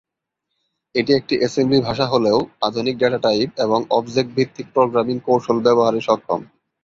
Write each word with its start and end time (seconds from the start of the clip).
এটি 0.95 1.11
একটি 1.15 1.35
এসেম্বলি 1.41 1.79
ভাষা 1.81 2.05
হলেও 2.05 2.37
আধুনিক 2.61 2.95
ডেটা 2.97 3.19
টাইপ 3.25 3.49
এবং 3.65 3.79
অবজেক্ট 3.91 4.29
ভিত্তিক 4.37 4.67
প্রোগ্রামিং 4.75 5.15
কৌশল 5.27 5.57
ব্যবহারে 5.65 5.99
সক্ষম। 6.07 6.39